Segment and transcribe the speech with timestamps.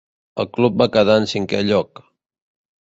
[0.43, 2.05] El club va quedar en cinquè lloc.